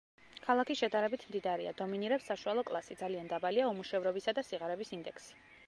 [0.45, 5.41] ქალაქი შედარებით მდიდარია, დომინირებს საშუალო კლასი, ძალიან დაბალია უმუშევრობისა და სიღარიბის ინდექსი.